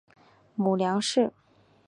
[0.55, 1.31] 母梁氏。